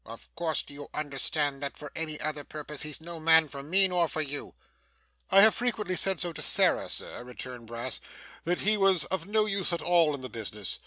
[0.03, 3.87] of course do you understand that for any other purpose he's no man for me,
[3.87, 4.55] nor for you?'
[5.29, 7.99] 'I have frequently said to Sarah, sir,' returned Brass,
[8.43, 10.79] 'that he was of no use at all in the business.